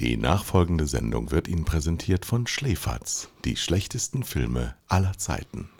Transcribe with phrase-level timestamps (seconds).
[0.00, 5.70] Die nachfolgende Sendung wird Ihnen präsentiert von Schläferz, die schlechtesten Filme aller Zeiten.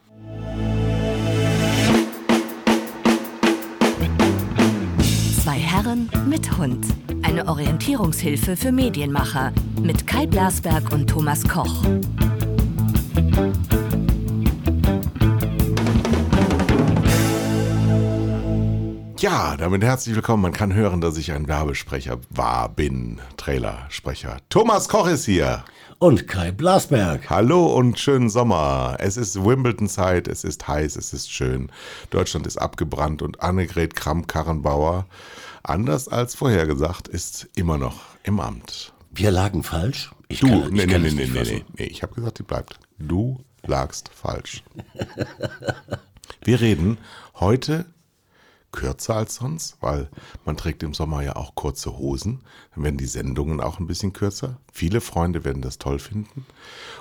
[5.40, 6.84] Zwei Herren mit Hund.
[7.22, 11.84] Eine Orientierungshilfe für Medienmacher mit Kai Blasberg und Thomas Koch.
[19.30, 20.42] Ja, damit herzlich willkommen.
[20.42, 24.38] Man kann hören, dass ich ein Werbesprecher war, bin, Trailersprecher.
[24.48, 25.66] Thomas Koch ist hier.
[25.98, 27.28] Und Kai Blasberg.
[27.28, 28.96] Hallo und schönen Sommer.
[29.00, 31.70] Es ist Wimbledon-Zeit, es ist heiß, es ist schön.
[32.08, 35.04] Deutschland ist abgebrannt und Annegret Kramp-Karrenbauer,
[35.62, 38.94] anders als vorhergesagt, ist immer noch im Amt.
[39.10, 40.10] Wir lagen falsch.
[40.28, 41.84] Ich du, kann, nee, nee, nee, nee, nee, nee, nee.
[41.84, 42.80] Ich habe gesagt, die bleibt.
[42.98, 44.64] Du lagst falsch.
[46.44, 46.96] Wir reden
[47.34, 47.84] heute
[48.72, 50.08] kürzer als sonst, weil
[50.44, 52.40] man trägt im Sommer ja auch kurze Hosen.
[52.74, 54.58] Dann werden die Sendungen auch ein bisschen kürzer.
[54.72, 56.44] Viele Freunde werden das toll finden.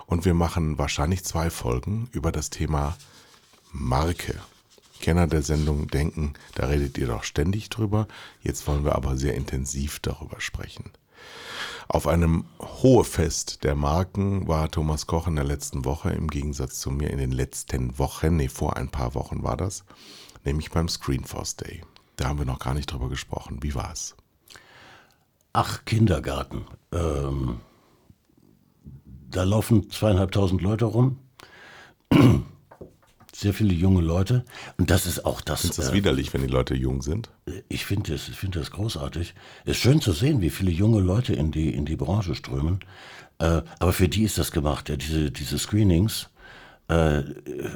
[0.06, 2.98] Und wir machen wahrscheinlich zwei Folgen über das Thema
[3.72, 4.36] Marke.
[5.00, 8.08] Kenner der Sendung denken, da redet ihr doch ständig drüber.
[8.42, 10.92] Jetzt wollen wir aber sehr intensiv darüber sprechen.
[11.88, 16.92] Auf einem Hohefest der Marken war Thomas Koch in der letzten Woche, im Gegensatz zu
[16.92, 19.84] mir in den letzten Wochen, nee, vor ein paar Wochen war das
[20.48, 21.82] nämlich beim Screenforce Day.
[22.16, 23.60] Da haben wir noch gar nicht drüber gesprochen.
[23.62, 24.16] Wie war es?
[25.54, 26.66] Ach, Kindergarten.
[26.92, 27.60] Ähm,
[29.30, 31.20] da laufen zweieinhalbtausend Leute rum.
[33.36, 34.46] Sehr viele junge Leute.
[34.80, 35.64] Und das ist auch das.
[35.64, 37.30] Ist das äh, widerlich, wenn die Leute jung sind?
[37.70, 39.36] Ich finde das, find das großartig.
[39.66, 42.80] Es ist schön zu sehen, wie viele junge Leute in die, in die Branche strömen.
[43.38, 46.30] Äh, aber für die ist das gemacht, ja, diese, diese Screenings
[46.88, 47.24] äh,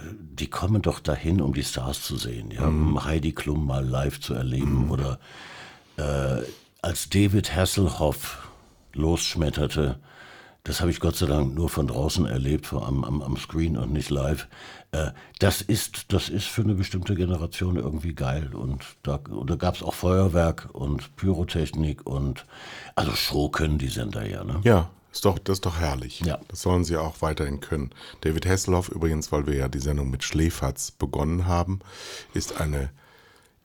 [0.09, 2.89] die kommen doch dahin, um die Stars zu sehen, ja, mhm.
[2.89, 4.91] um Heidi Klum mal live zu erleben mhm.
[4.91, 5.19] oder
[5.97, 6.41] äh,
[6.81, 8.49] als David Hasselhoff
[8.93, 9.99] losschmetterte,
[10.63, 13.91] das habe ich Gott sei Dank nur von draußen erlebt, am, am, am Screen und
[13.91, 14.47] nicht live.
[14.91, 18.51] Äh, das ist, das ist für eine bestimmte Generation irgendwie geil.
[18.53, 22.45] Und da, und da gab es auch Feuerwerk und Pyrotechnik und
[22.95, 24.61] also Show können die Sender ja, ne?
[24.63, 26.21] Ja, ist doch, das ist doch herrlich.
[26.21, 26.39] Ja.
[26.47, 27.91] Das sollen sie auch weiterhin können.
[28.21, 31.79] David Hasselhoff übrigens, weil wir ja die Sendung mit Schläferz begonnen haben,
[32.33, 32.91] ist eine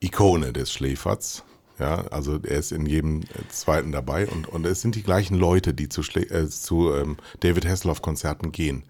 [0.01, 1.45] Ikone des Schläferz.
[1.79, 3.21] Ja, also er ist in jedem
[3.51, 7.19] zweiten dabei und, und es sind die gleichen Leute, die zu, Schlä äh, zu ähm,
[7.41, 8.85] David Hasselhoff-Konzerten gehen.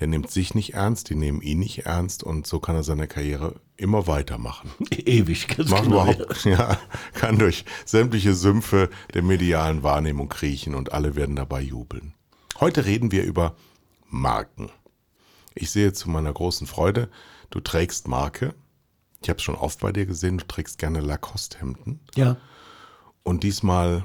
[0.00, 3.06] Der nimmt sich nicht ernst, die nehmen ihn nicht ernst und so kann er seine
[3.06, 4.70] Karriere immer weitermachen.
[4.90, 6.04] Ewig, ganz Macht genau.
[6.04, 6.78] überhaupt, ja,
[7.12, 12.14] kann durch sämtliche Sümpfe der medialen Wahrnehmung kriechen und alle werden dabei jubeln.
[12.60, 13.56] Heute reden wir über
[14.08, 14.70] Marken.
[15.54, 17.10] Ich sehe zu meiner großen Freude,
[17.50, 18.54] du trägst Marke.
[19.22, 22.00] Ich habe es schon oft bei dir gesehen, du trägst gerne Lacoste-Hemden.
[22.16, 22.36] Ja.
[23.22, 24.04] Und diesmal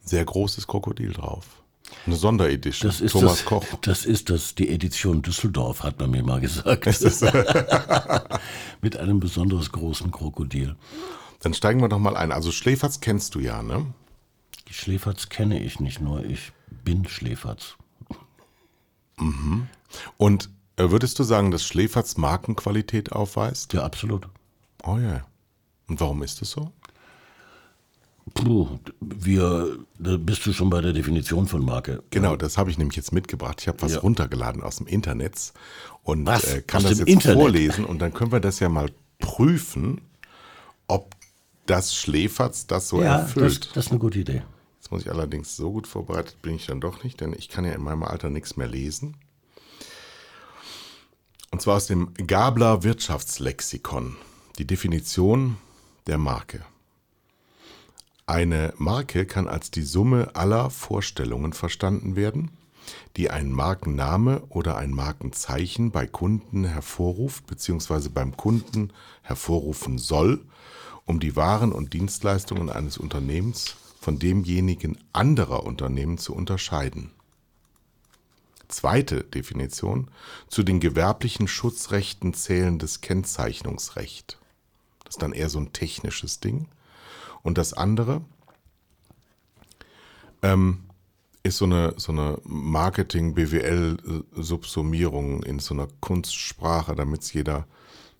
[0.00, 1.62] sehr großes Krokodil drauf.
[2.06, 2.90] Eine Sonderedition.
[2.90, 3.64] Das ist Thomas das, Koch.
[3.82, 6.86] Das ist das, die Edition Düsseldorf, hat man mir mal gesagt.
[8.82, 10.76] Mit einem besonders großen Krokodil.
[11.40, 12.30] Dann steigen wir doch mal ein.
[12.30, 13.86] Also Schläferz kennst du ja, ne?
[14.70, 16.52] Schläferz kenne ich nicht nur, ich
[16.84, 17.76] bin Schläferz.
[19.16, 19.68] Mhm.
[20.18, 23.72] Und würdest du sagen, dass Schläferz Markenqualität aufweist?
[23.72, 24.28] Ja, absolut.
[24.84, 25.26] Oh ja.
[25.88, 26.70] Und warum ist das so?
[28.34, 28.68] Puh,
[29.00, 32.02] wir, da bist du schon bei der Definition von Marke.
[32.10, 33.60] Genau, das habe ich nämlich jetzt mitgebracht.
[33.60, 34.00] Ich habe was ja.
[34.00, 35.52] runtergeladen aus dem Internet
[36.02, 37.38] und äh, kann aus das jetzt Internet?
[37.38, 40.00] vorlesen und dann können wir das ja mal prüfen,
[40.86, 41.14] ob
[41.66, 43.66] das Schläferz das so ja, erfüllt.
[43.66, 44.42] Das, das ist eine gute Idee.
[44.78, 47.64] Jetzt muss ich allerdings so gut vorbereitet bin ich dann doch nicht, denn ich kann
[47.64, 49.16] ja in meinem Alter nichts mehr lesen.
[51.50, 54.16] Und zwar aus dem Gabler Wirtschaftslexikon.
[54.58, 55.56] Die Definition
[56.06, 56.64] der Marke.
[58.26, 62.50] Eine Marke kann als die Summe aller Vorstellungen verstanden werden,
[63.16, 68.10] die ein Markenname oder ein Markenzeichen bei Kunden hervorruft bzw.
[68.10, 68.92] beim Kunden
[69.22, 70.44] hervorrufen soll,
[71.06, 77.12] um die Waren und Dienstleistungen eines Unternehmens von demjenigen anderer Unternehmen zu unterscheiden.
[78.68, 80.10] Zweite Definition:
[80.48, 84.38] Zu den gewerblichen Schutzrechten zählendes Kennzeichnungsrecht.
[85.04, 86.68] Das ist dann eher so ein technisches Ding.
[87.42, 88.20] Und das andere
[90.42, 90.80] ähm,
[91.42, 97.66] ist so eine, so eine Marketing-BWL-Subsumierung in so einer Kunstsprache, damit es jeder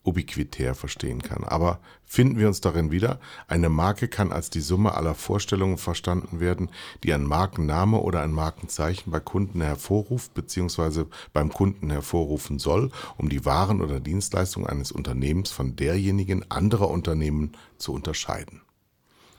[0.03, 1.43] ubiquitär verstehen kann.
[1.43, 6.39] Aber finden wir uns darin wieder, eine Marke kann als die Summe aller Vorstellungen verstanden
[6.39, 6.69] werden,
[7.03, 11.05] die ein Markenname oder ein Markenzeichen bei Kunden hervorruft bzw.
[11.33, 17.53] beim Kunden hervorrufen soll, um die Waren oder Dienstleistungen eines Unternehmens von derjenigen anderer Unternehmen
[17.77, 18.61] zu unterscheiden.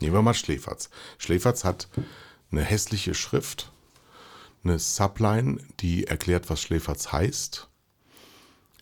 [0.00, 0.90] Nehmen wir mal Schläferz.
[1.18, 1.88] Schläferz hat
[2.50, 3.72] eine hässliche Schrift,
[4.64, 7.68] eine Subline, die erklärt, was Schläferz heißt.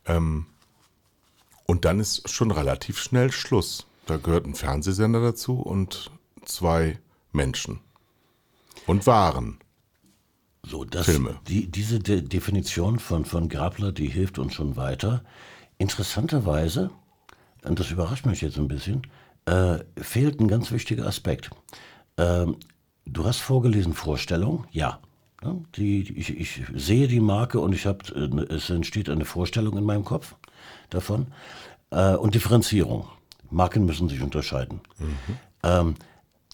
[0.06, 0.46] Ähm,
[1.68, 3.86] und dann ist schon relativ schnell Schluss.
[4.06, 6.10] Da gehört ein Fernsehsender dazu und
[6.44, 6.98] zwei
[7.30, 7.80] Menschen.
[8.86, 9.58] Und Waren.
[10.64, 11.38] So, das, Filme.
[11.46, 15.22] Die, diese De Definition von, von Grabler, die hilft uns schon weiter.
[15.76, 16.90] Interessanterweise,
[17.62, 19.02] und das überrascht mich jetzt ein bisschen,
[19.44, 21.50] äh, fehlt ein ganz wichtiger Aspekt.
[22.16, 22.56] Ähm,
[23.04, 25.00] du hast vorgelesen Vorstellung, ja.
[25.76, 29.84] Die, ich, ich sehe die Marke und ich hab, äh, es entsteht eine Vorstellung in
[29.84, 30.34] meinem Kopf
[30.90, 31.28] davon.
[31.90, 33.08] Äh, und Differenzierung.
[33.50, 34.80] Marken müssen sich unterscheiden.
[35.62, 35.94] Ähm,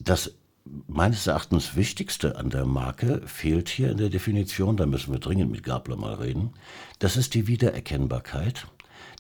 [0.01, 0.35] das
[0.87, 5.51] meines Erachtens Wichtigste an der Marke fehlt hier in der Definition, da müssen wir dringend
[5.51, 6.53] mit Gabler mal reden.
[6.99, 8.67] Das ist die Wiedererkennbarkeit.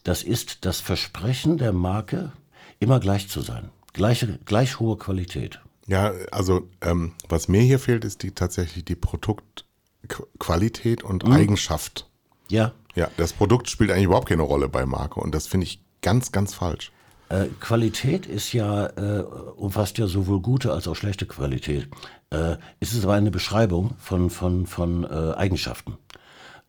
[0.04, 2.32] Das ist das Versprechen der Marke,
[2.78, 3.70] immer gleich zu sein.
[3.92, 5.60] Gleiche, gleich hohe Qualität.
[5.86, 12.08] Ja, also ähm, was mir hier fehlt, ist die tatsächlich die Produktqualität und Eigenschaft.
[12.48, 15.80] Ja, Ja, das Produkt spielt eigentlich überhaupt keine Rolle bei Marke und das finde ich
[16.00, 16.92] ganz, ganz falsch.
[17.28, 19.22] Äh, Qualität ist ja, äh,
[19.56, 21.88] umfasst ja sowohl gute als auch schlechte Qualität.
[22.30, 25.96] Äh, es ist aber eine Beschreibung von, von, von äh, Eigenschaften.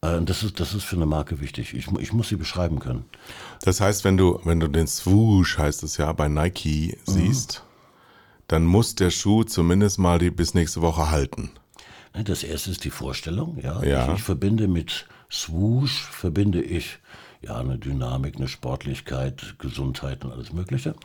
[0.02, 1.74] Äh, und das ist, das ist für eine Marke wichtig.
[1.74, 3.06] Ich, ich muss sie beschreiben können.
[3.64, 7.65] Das heißt, wenn du, wenn du den Swoosh, heißt es ja, bei Nike siehst,
[8.48, 11.52] dann muss der Schuh zumindest mal die bis nächste Woche halten.
[12.16, 13.84] Ne, Das erste ist die Vorstellung, ja.
[13.84, 14.08] Ja.
[14.12, 17.00] Ich, ich verbinde mit Swoosh, verbinde ich
[17.42, 20.96] ja eine Dynamik, eine Sportlichkeit, Gesundheit und alles Mögliche.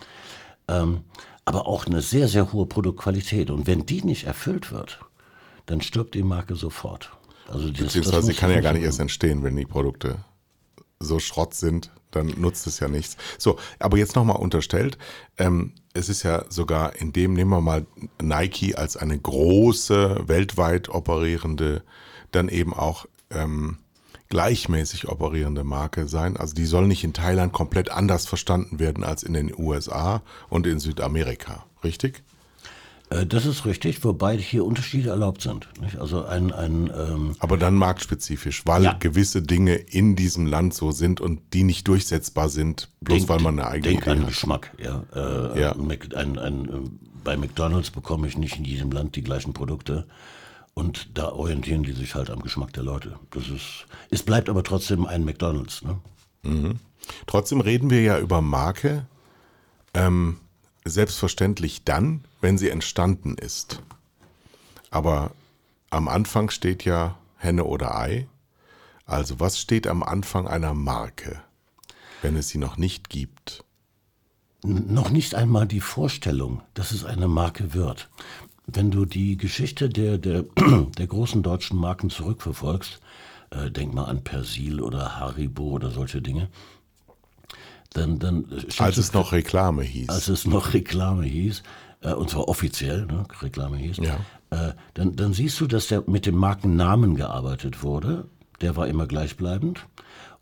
[0.69, 1.05] Ähm,
[1.45, 3.51] aber auch eine sehr, sehr hohe Produktqualität.
[3.51, 5.01] Und wenn die nicht erfüllt wird,
[5.67, 7.11] dann stirbt die Marke sofort.
[7.49, 10.19] Also das, Beziehungsweise das sie kann ja gar nicht erst entstehen, wenn die Produkte
[11.01, 13.17] so Schrott sind, dann nutzt es ja nichts.
[13.39, 14.99] So, aber jetzt nochmal unterstellt,
[15.39, 17.87] ähm, es ist ja sogar in dem, nehmen wir mal
[18.21, 21.83] Nike als eine große, weltweit operierende,
[22.31, 23.79] dann eben auch ähm,
[24.29, 26.37] gleichmäßig operierende Marke sein.
[26.37, 30.67] Also die soll nicht in Thailand komplett anders verstanden werden als in den USA und
[30.67, 32.23] in Südamerika, richtig?
[33.11, 35.69] Äh, Das ist richtig, wobei hier Unterschiede erlaubt sind.
[35.81, 35.99] Nicht?
[35.99, 38.93] Also ein, ein ähm, Aber dann marktspezifisch, weil Ja.
[38.95, 43.41] gewisse Dinge in diesem Land so sind und die nicht durchsetzbar sind, bloß Denk- weil
[43.41, 44.29] man eine eigene Denk Idee an hat.
[44.29, 45.03] Geschmack, ja.
[45.15, 45.73] Äh, Ja.
[45.73, 46.73] Ein, ein, äh,
[47.25, 50.07] bei McDonalds bekomme ich nicht in jedem Land die gleichen Produkte.
[50.73, 53.17] Und da orientieren die sich halt am Geschmack der Leute.
[53.33, 55.83] Das ist, es bleibt aber trotzdem ein McDonalds.
[55.83, 56.77] Ne?
[57.27, 59.05] Trotzdem reden wir ja über Marke
[59.93, 60.37] ähm,
[60.85, 63.83] selbstverständlich dann, wenn sie entstanden ist.
[64.91, 65.33] Aber
[65.91, 68.27] am Anfang steht ja Henne oder Ei.
[69.07, 71.41] Also was steht am Anfang einer Marke,
[72.23, 73.65] wenn es sie noch nicht gibt?
[74.63, 78.09] Noch nicht einmal die Vorstellung, dass es eine Marke wird.
[78.67, 80.45] Wenn du die Geschichte der, der,
[80.99, 83.01] der großen deutschen Marken zurückverfolgst,
[83.51, 86.49] äh, denk mal an Persil oder Haribo oder solche Dinge,
[87.95, 90.09] dann, dann äh, Als es noch Reklame hieß.
[90.09, 91.63] als es noch Reklame hieß,
[92.03, 94.19] äh, und zwar offiziell, ne, Reklame hieß, Ja.
[94.51, 98.27] äh, dann, dann siehst du, dass der mit dem Markennamen gearbeitet wurde.
[98.61, 99.87] Der war immer gleichbleibend.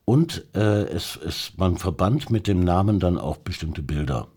[0.04, 4.28] Und äh, es, es, man verband mit dem Namen dann auch bestimmte Bilder.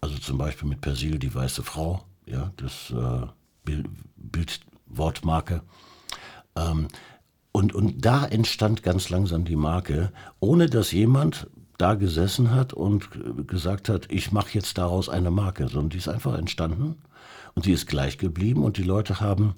[0.00, 3.26] Also zum Beispiel mit Persil die weiße Frau, ja, das äh,
[3.64, 3.86] Bild,
[4.16, 5.62] Bildwortmarke.
[6.56, 6.88] Ähm,
[7.52, 11.46] und, und da entstand ganz langsam die Marke, ohne dass jemand
[11.78, 13.08] da gesessen hat und
[13.46, 16.96] gesagt hat, ich mache jetzt daraus eine Marke, sondern die ist einfach entstanden
[17.54, 19.54] und sie ist gleich geblieben und die Leute haben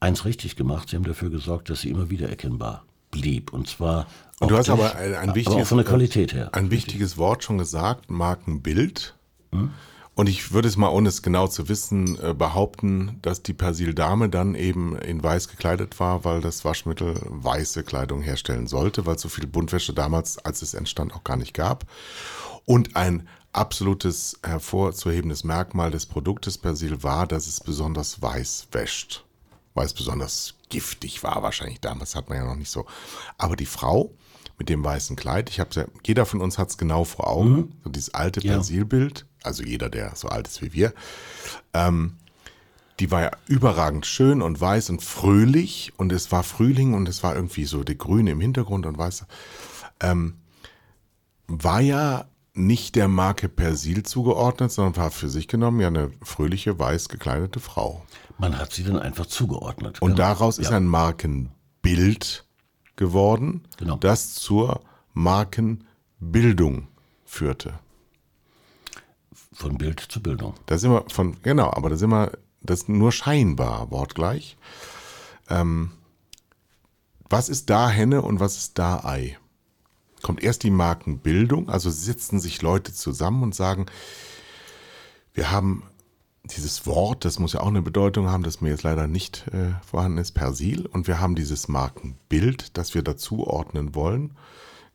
[0.00, 4.06] eins richtig gemacht, sie haben dafür gesorgt, dass sie immer wieder erkennbar blieb und zwar
[4.38, 6.50] Und du hast aber ein, ein aber wichtiges, auch von der Qualität her.
[6.52, 9.16] ein wichtiges Wort schon gesagt, Markenbild.
[9.52, 9.70] Hm?
[10.18, 13.94] Und ich würde es mal, ohne es genau zu wissen, äh, behaupten, dass die Persil
[13.94, 19.14] Dame dann eben in weiß gekleidet war, weil das Waschmittel weiße Kleidung herstellen sollte, weil
[19.14, 21.84] es so viel Buntwäsche damals, als es entstand, auch gar nicht gab.
[22.64, 29.24] Und ein absolutes hervorzuhebendes Merkmal des Produktes Persil war, dass es besonders weiß wäscht.
[29.74, 32.86] Weil es besonders giftig war wahrscheinlich damals, hat man ja noch nicht so.
[33.36, 34.12] Aber die Frau
[34.58, 37.76] mit dem weißen Kleid, ich habe ja, jeder von uns hat es genau vor Augen,
[37.84, 38.54] so dieses alte Ja.
[38.54, 40.92] Persilbild, also jeder, der so alt ist wie wir,
[41.74, 42.16] ähm,
[43.00, 47.22] die war ja überragend schön und weiß und fröhlich und es war Frühling und es
[47.22, 49.24] war irgendwie so die Grüne im Hintergrund und weiß.
[50.00, 50.34] Ähm,
[51.46, 56.76] war ja nicht der Marke Persil zugeordnet, sondern war für sich genommen ja eine fröhliche,
[56.78, 58.04] weiß gekleidete Frau.
[58.36, 60.02] Man hat sie dann einfach zugeordnet.
[60.02, 60.18] Und Genau.
[60.18, 60.76] daraus ist Ja.
[60.76, 62.44] ein Markenbild
[62.96, 63.96] geworden, Genau.
[63.96, 64.80] das zur
[65.14, 66.88] Markenbildung
[67.24, 67.74] führte.
[69.58, 70.54] Von Bild zu Bildung.
[70.66, 74.56] Da sind wir von, genau, aber da sind wir das ist nur scheinbar wortgleich.
[75.48, 75.90] Ähm,
[77.28, 79.36] was ist da Henne und was ist da Ei?
[80.22, 83.86] Kommt erst die Markenbildung, also sitzen sich Leute zusammen und sagen,
[85.32, 85.84] wir haben
[86.44, 89.74] dieses Wort, das muss ja auch eine Bedeutung haben, das mir jetzt leider nicht äh,
[89.84, 90.86] vorhanden ist, Persil.
[90.86, 94.36] Und wir haben dieses Markenbild, das wir dazu ordnen wollen.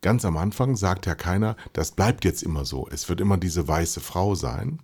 [0.03, 2.88] Ganz am Anfang sagt ja keiner, das bleibt jetzt immer so.
[2.91, 4.79] Es wird immer diese weiße Frau sein.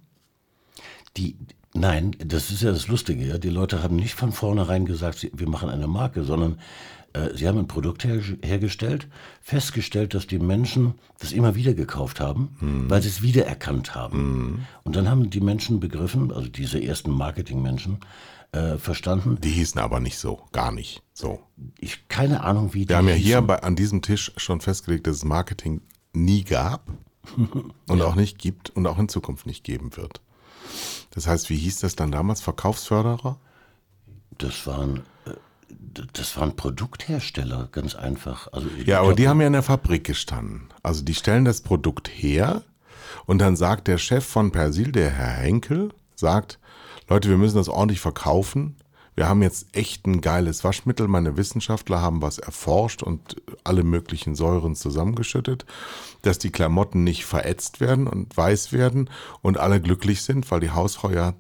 [1.18, 1.36] Die,
[1.74, 3.26] nein, das ist ja das Lustige.
[3.26, 3.38] Ja?
[3.38, 6.58] Die Leute haben nicht von vornherein gesagt, wir machen eine Marke, sondern
[7.12, 9.10] äh, sie haben ein Produkt her, hergestellt,
[9.42, 12.90] festgestellt, dass die Menschen das immer wieder gekauft haben, mhm.
[12.90, 14.18] weil sie es wiedererkannt haben.
[14.20, 14.60] Mhm.
[14.84, 17.98] Und dann haben die Menschen begriffen, also diese ersten Marketingmenschen,
[18.52, 19.38] äh, verstanden.
[19.42, 21.40] Die hießen aber nicht so, gar nicht so.
[21.80, 23.28] Ich keine Ahnung, wie die Wir haben ja hießen.
[23.28, 25.82] hier bei, an diesem Tisch schon festgelegt, dass es Marketing
[26.14, 26.88] nie gab
[27.88, 28.06] und ja.
[28.06, 30.22] auch nicht gibt und auch in Zukunft nicht geben wird.
[31.12, 32.42] Das heißt, wie hieß das dann damals?
[32.42, 33.40] Verkaufsförderer?
[34.38, 35.34] Das waren äh,
[36.14, 38.52] das waren Produkthersteller, ganz einfach.
[38.52, 40.70] Also ja, aber die haben ja in der Fabrik gestanden.
[40.84, 42.64] Also die stellen das Produkt her
[43.26, 45.90] und dann sagt der Chef von Persil, der Herr Henkel,
[46.20, 46.60] sagt,
[47.08, 48.76] Leute, wir müssen das ordentlich verkaufen.
[49.16, 51.08] Wir haben jetzt echt ein geiles Waschmittel.
[51.08, 55.66] Meine Wissenschaftler haben was erforscht und alle möglichen Säuren zusammengeschüttet,
[56.22, 59.10] dass die Klamotten nicht verätzt werden und weiß werden
[59.42, 61.34] und alle glücklich sind, weil die Hausfrau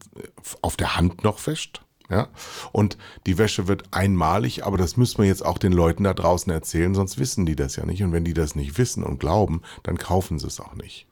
[0.61, 1.81] auf der Hand noch wäscht.
[2.09, 2.27] Ja?
[2.71, 6.51] Und die Wäsche wird einmalig, aber das müssen wir jetzt auch den Leuten da draußen
[6.51, 8.03] erzählen, sonst wissen die das ja nicht.
[8.03, 11.08] Und wenn die das nicht wissen und glauben, dann kaufen sie es auch nicht.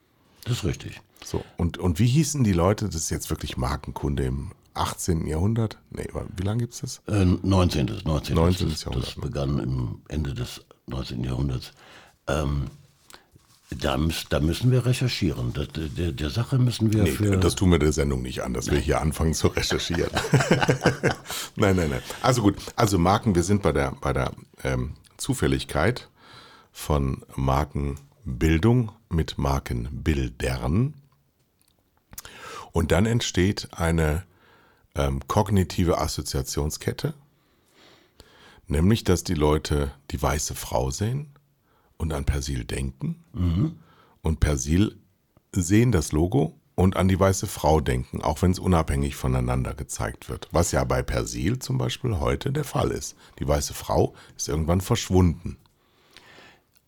[0.48, 1.02] Das ist richtig.
[1.24, 5.28] So, und, und wie hießen die Leute, das ist jetzt wirklich Markenkunde im 18.
[5.28, 5.78] Jahrhundert?
[5.90, 7.02] Nee, wie lange gibt es das?
[7.08, 8.02] Äh, 19.
[8.06, 8.36] 19.
[8.36, 8.70] 19.
[8.70, 9.08] Jahrhundert.
[9.08, 11.24] Das begann im Ende des 19.
[11.24, 11.74] Jahrhunderts.
[12.28, 12.68] Ähm,
[13.70, 13.98] da,
[14.30, 15.52] da, müssen wir recherchieren.
[15.52, 17.38] Das, der, der, Sache müssen wir nee.
[17.38, 20.12] Das tun wir der Sendung nicht an, dass wir hier anfangen zu recherchieren.
[21.58, 22.02] nein, nein, nein.
[22.22, 24.32] Also gut, also Marken, wir sind bei der, bei der
[24.64, 26.08] ähm, Zufälligkeit
[26.72, 27.24] von
[28.28, 30.94] Markenbildung mit Markenbildern.
[32.74, 34.26] Und dann entsteht eine
[34.96, 37.14] ähm, kognitive Assoziationskette,
[38.68, 41.30] nämlich dass die Leute die weiße Frau sehen
[41.96, 43.80] und an Persil denken mhm.
[44.22, 44.98] und Persil
[45.54, 50.30] sehen das Logo und an die weiße Frau denken, auch wenn es unabhängig voneinander gezeigt
[50.30, 50.50] wird.
[50.52, 53.16] Was ja bei Persil zum Beispiel heute der Fall ist.
[53.40, 55.58] Die weiße Frau ist irgendwann verschwunden.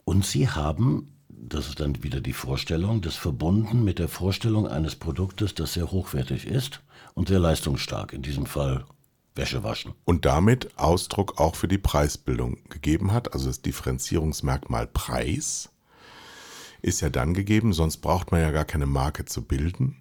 [0.04, 1.08] Und sie haben,
[1.42, 5.92] das ist dann wieder die Vorstellung, das verbunden mit der Vorstellung eines Produktes, das sehr
[5.92, 6.82] hochwertig ist
[7.14, 8.86] und sehr leistungsstark, in diesem Fall
[9.36, 9.94] Wäsche waschen.
[10.06, 13.34] Und damit Ausdruck auch für die Preisbildung gegeben hat.
[13.34, 15.70] Also das Differenzierungsmerkmal Preis
[16.82, 19.98] ist ja dann gegeben, sonst braucht man ja gar keine Marke zu bilden.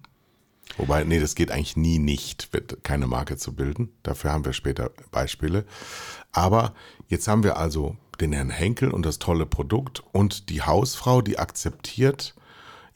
[0.77, 2.49] Wobei, nee, das geht eigentlich nie nicht,
[2.83, 3.89] keine Marke zu bilden.
[4.03, 5.65] Dafür haben wir später Beispiele.
[6.31, 6.73] Aber
[7.07, 11.39] jetzt haben wir also den Herrn Henkel und das tolle Produkt und die Hausfrau, die
[11.39, 12.35] akzeptiert,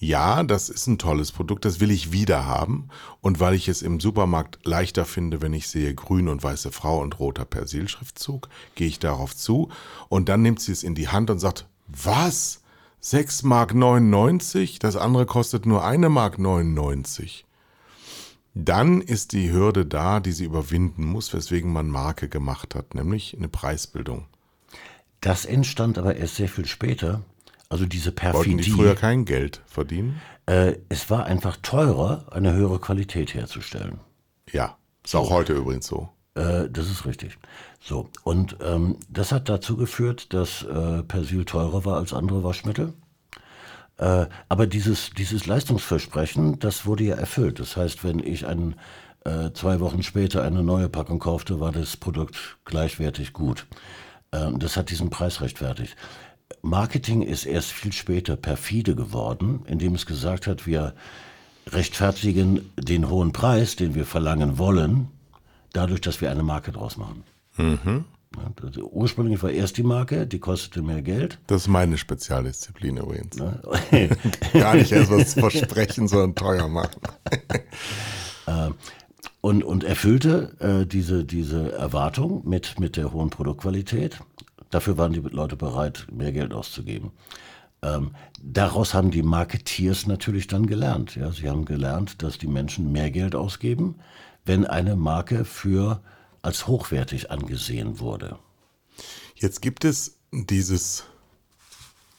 [0.04, 2.90] ja, das ist ein tolles Produkt, das will ich wieder haben.
[3.22, 7.00] Und weil ich es im Supermarkt leichter finde, wenn ich sehe grün und weiße Frau
[7.00, 9.70] und roter Persilschriftzug, gehe ich darauf zu
[10.10, 12.62] und dann nimmt sie es in die Hand und sagt, was?
[13.00, 14.80] 6 Mark 99?
[14.80, 17.46] Das andere kostet nur eine Mark 99.
[18.56, 23.36] Dann ist die Hürde da, die sie überwinden muss, weswegen man Marke gemacht hat, nämlich
[23.36, 24.28] eine Preisbildung.
[25.24, 27.22] Das entstand aber erst sehr viel später,
[27.70, 28.52] also diese Perfidie.
[28.52, 30.22] Wollten die früher kein Geld verdienen?
[30.48, 34.02] Äh, es war einfach teurer, eine höhere Qualität herzustellen.
[34.52, 36.10] Ja, ist auch heute übrigens so.
[36.36, 37.38] Äh, das ist richtig.
[37.80, 42.94] So, und ähm, das hat dazu geführt, dass äh, Persil teurer war als andere Waschmittel.
[43.96, 47.62] Äh, aber dieses, dieses Leistungsversprechen, das wurde ja erfüllt.
[47.62, 48.76] Das heißt, wenn ich ein,
[49.24, 53.68] äh, zwei Wochen später eine neue Packung kaufte, war das Produkt gleichwertig gut.
[54.34, 55.96] Äh, das hat diesen Preis rechtfertigt.
[56.62, 60.94] Marketing ist erst viel später perfide geworden, indem es gesagt hat, wir
[61.68, 65.08] rechtfertigen den hohen Preis, den wir verlangen wollen,
[65.72, 67.24] dadurch, dass wir eine Marke draus machen.
[67.58, 68.06] Mhm.
[68.92, 71.38] Ursprünglich war erst die Marke, die kostete mehr Geld.
[71.46, 73.38] Das ist meine Spezialdisziplin übrigens.
[74.54, 77.02] Gar nicht erst was versprechen, sondern teuer machen.
[79.44, 84.22] Und, und erfüllte äh, diese, diese Erwartung mit, mit der hohen Produktqualität.
[84.70, 87.12] Dafür waren die Leute bereit, mehr Geld auszugeben.
[87.82, 91.18] Ähm, daraus haben die Marketeers natürlich dann gelernt.
[91.18, 91.30] Ja?
[91.34, 93.96] Sie haben gelernt, dass die Menschen mehr Geld ausgeben,
[94.46, 96.02] wenn eine Marke für
[96.42, 98.40] als hochwertig angesehen wurde.
[99.36, 101.04] Jetzt gibt es dieses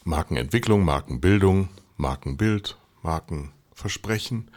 [0.05, 4.51] Markenentwicklung, Markenbildung, Markenbild, Markenversprechen.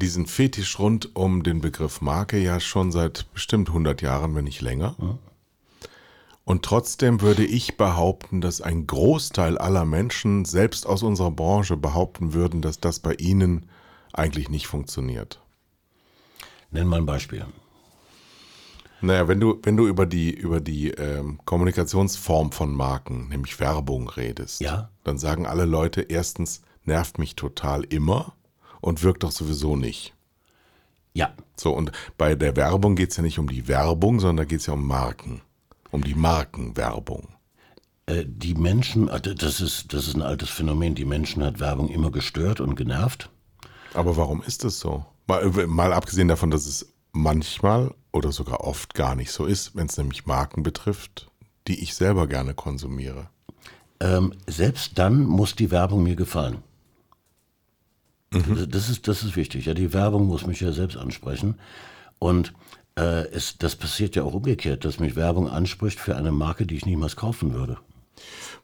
[0.00, 4.60] Diesen Fetisch rund um den Begriff Marke ja schon seit bestimmt 100 Jahren, wenn nicht
[4.60, 4.96] länger.
[6.44, 12.32] Und trotzdem würde ich behaupten, dass ein Großteil aller Menschen, selbst aus unserer Branche, behaupten
[12.32, 13.66] würden, dass das bei ihnen
[14.12, 15.40] eigentlich nicht funktioniert.
[16.72, 17.46] Nenn mal ein Beispiel.
[19.02, 24.08] Naja, wenn du, wenn du über die, über die ähm, Kommunikationsform von Marken, nämlich Werbung,
[24.08, 24.90] redest, Ja.
[25.04, 28.34] dann sagen alle Leute, erstens, nervt mich total immer
[28.80, 30.14] und wirkt doch sowieso nicht.
[31.12, 34.44] Ja, So, und bei der Werbung geht es ja nicht um die Werbung, sondern da
[34.44, 35.42] geht es ja um Marken.
[35.90, 37.28] Um die Markenwerbung.
[38.06, 41.88] äh, die Menschen, äh, das ist, das ist ein altes Phänomen, die Menschen hat Werbung
[41.88, 43.28] immer gestört und genervt.
[43.94, 45.04] Aber warum ist es so?
[45.26, 49.86] Mal, mal abgesehen davon, dass es manchmal oder sogar oft gar nicht so ist, wenn
[49.86, 51.30] es nämlich Marken betrifft,
[51.68, 53.28] die ich selber gerne konsumiere.
[54.00, 56.58] Ähm, selbst dann muss die Werbung mir gefallen.
[58.30, 59.66] Das, ist, das ist wichtig.
[59.66, 61.56] Ja, die Werbung muss mich ja selbst ansprechen.
[62.20, 62.52] Und
[62.96, 66.76] äh, es, das passiert ja auch umgekehrt, dass mich Werbung anspricht für eine Marke, die
[66.76, 67.78] ich niemals kaufen würde.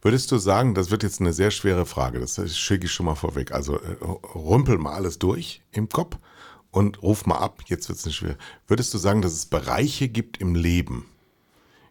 [0.02, 3.14] Würdest du sagen, das wird jetzt eine sehr schwere Frage, das schicke ich schon mal
[3.14, 3.52] vorweg.
[3.52, 3.96] Also äh,
[4.34, 6.18] rümpel mal alles durch im Kopf
[6.70, 8.36] und ruf mal ab, jetzt wird es eine schwere.
[8.68, 11.06] Würdest du sagen, dass es Bereiche gibt im Leben,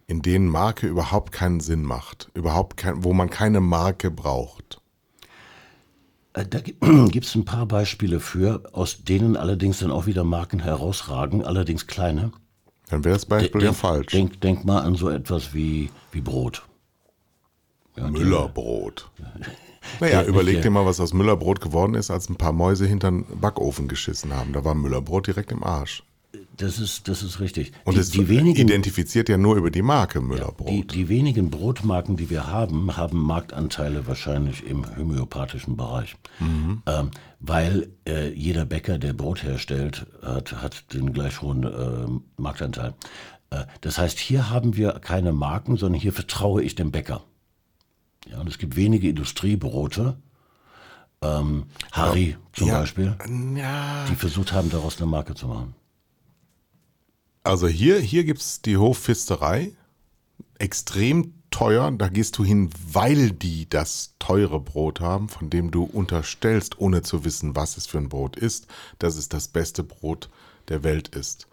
[0.08, 4.82] in denen Marke überhaupt keinen Sinn macht, überhaupt kein, wo man keine Marke braucht?
[6.36, 6.60] Äh, Da
[7.10, 11.88] gibt es ein paar Beispiele für, aus denen allerdings dann auch wieder Marken herausragen, allerdings
[11.88, 12.32] kleine.
[12.89, 14.12] Dann wäre das Beispiel ja denk, falsch.
[14.12, 16.63] Denk, denk mal an so etwas wie, wie Brot.
[17.96, 19.10] Ja, Müllerbrot.
[20.00, 22.88] Naja, Der- überleg der- dir mal, was aus Müllerbrot geworden ist, als ein paar Mäuse
[22.88, 24.51] hinter den Backofen geschissen haben.
[24.51, 26.01] Da war Müllerbrot direkt im Arsch.
[26.58, 27.72] Das ist, das ist richtig.
[27.84, 30.70] Und die, es die wenigen, identifiziert ja nur über die Marke Müllerbrot.
[30.70, 36.16] Die, die wenigen Brotmarken, die wir haben, haben Marktanteile wahrscheinlich im homöopathischen Bereich.
[36.40, 42.94] Ähm, weil äh, jeder Bäcker, der Brot herstellt, hat, hat den gleich hohen äh, Marktanteil.
[43.50, 47.24] Äh, das heißt, hier haben wir keine Marken, sondern hier vertraue ich dem Bäcker.
[48.30, 50.18] Ja, und es gibt wenige Industriebrote,
[51.22, 52.80] ähm, Harry zum Ja.
[52.80, 53.15] Beispiel,
[53.56, 54.06] ja.
[54.10, 55.76] die versucht haben, daraus eine Marke zu machen.
[57.45, 59.71] Also hier, hier gibt es die Hoffisterei.
[60.58, 61.91] Extrem teuer.
[61.91, 67.03] Da gehst du hin, weil die das teure Brot haben, von dem du unterstellst, ohne
[67.03, 70.29] zu wissen, was es für ein Brot ist, dass es das beste Brot
[70.69, 71.47] der Welt ist.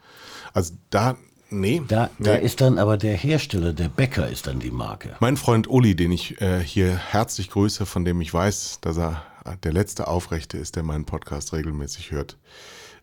[0.55, 1.19] Also da,
[1.51, 1.83] nee.
[1.87, 2.45] Da, da nee.
[2.45, 5.15] ist dann aber der Hersteller, der Bäcker ist dann die Marke.
[5.21, 9.25] Mein Freund Uli, den ich äh, hier herzlich grüße, von dem ich weiß, dass er
[9.63, 12.39] der letzte Aufrechte ist, der meinen Podcast regelmäßig hört,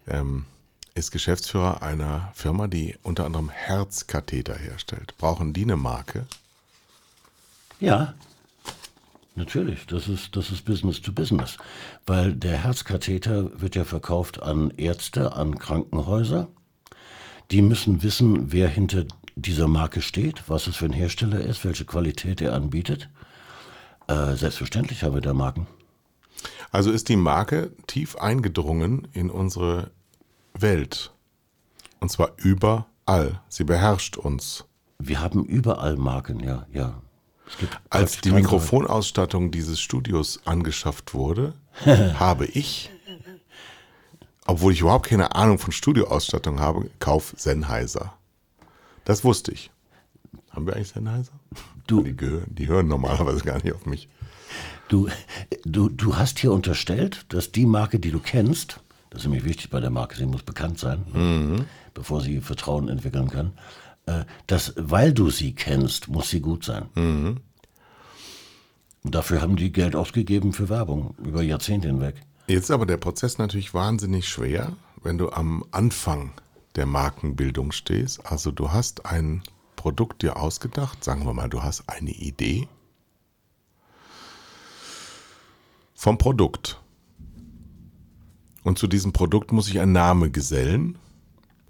[0.07, 0.45] ähm,
[0.95, 5.15] ist Geschäftsführer einer Firma, die unter anderem Herzkatheter herstellt.
[5.17, 6.25] Brauchen die eine Marke?
[7.79, 8.13] Ja,
[9.35, 9.85] natürlich.
[9.87, 11.57] Das ist, das ist Business to Business.
[12.05, 16.47] Weil der Herzkatheter wird ja verkauft an Ärzte, an Krankenhäuser.
[17.51, 21.85] Die müssen wissen, wer hinter dieser Marke steht, was es für ein Hersteller ist, welche
[21.85, 23.09] Qualität er anbietet.
[24.07, 25.67] Äh, selbstverständlich haben wir da Marken.
[26.71, 29.91] Also ist die Marke tief eingedrungen in unsere
[30.53, 31.13] Welt.
[31.99, 33.41] Und zwar überall.
[33.49, 34.65] Sie beherrscht uns.
[34.99, 37.01] Wir haben überall Marken, ja, ja.
[37.89, 41.53] Als die Mikrofonausstattung dieses Studios angeschafft wurde,
[41.85, 42.91] habe ich,
[44.45, 48.13] obwohl ich überhaupt keine Ahnung von Studioausstattung habe, kauf Sennheiser.
[49.05, 49.71] Das wusste ich.
[50.51, 51.31] Haben wir eigentlich Sennheiser?
[51.87, 52.15] Du- Die,
[52.47, 54.09] die hören normalerweise gar nicht auf mich.
[54.87, 55.07] Du,
[55.65, 59.69] du, du hast hier unterstellt, dass die Marke, die du kennst, das ist nämlich wichtig
[59.69, 63.53] bei der Marke, sie muss bekannt sein, bevor sie Vertrauen entwickeln kann,
[64.05, 66.89] äh, dass, weil du sie kennst, muss sie gut sein.
[69.03, 72.15] Und dafür haben die Geld ausgegeben für Werbung über Jahrzehnte hinweg.
[72.47, 76.31] Jetzt ist aber der Prozess natürlich wahnsinnig schwer, wenn du am Anfang
[76.75, 78.25] der Markenbildung stehst.
[78.25, 79.43] Also du hast ein
[79.75, 82.67] Produkt dir ausgedacht, sagen wir mal, du hast eine Idee
[85.95, 86.81] vom Produkt.
[88.69, 90.99] Und zu diesem Produkt muss sich ein Name gesellen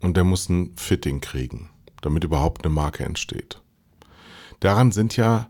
[0.01, 1.69] und der muss ein Fitting kriegen,
[2.01, 3.61] damit überhaupt eine Marke entsteht.
[4.59, 5.49] Daran sind ja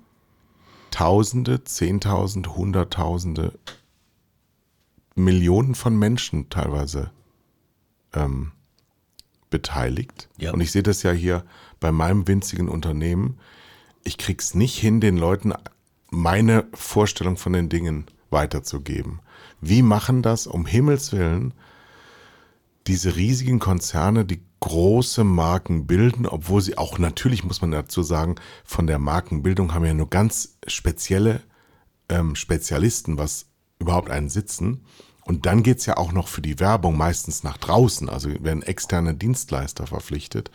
[0.92, 3.58] Tausende, Zehntausend, Hunderttausende
[5.16, 7.10] Millionen von Menschen teilweise
[8.14, 8.52] ähm,
[9.50, 10.30] beteiligt.
[10.38, 10.52] Ja.
[10.54, 11.44] Und ich sehe das ja hier
[11.80, 13.40] bei meinem winzigen Unternehmen.
[14.04, 15.54] Ich krieg's nicht hin, den Leuten
[16.12, 19.20] meine Vorstellung von den Dingen weiterzugeben.
[19.62, 21.54] Wie machen das um Himmels Willen
[22.88, 28.36] diese riesigen Konzerne, die große Marken bilden, obwohl sie auch natürlich, muss man dazu sagen,
[28.66, 31.42] von der Markenbildung haben ja nur ganz spezielle
[32.10, 33.46] ähm, Spezialisten, was
[33.78, 34.86] überhaupt einen sitzen.
[35.24, 38.10] Und dann geht's ja auch noch für die Werbung meistens nach draußen.
[38.10, 40.50] Also werden externe Dienstleister verpflichtet.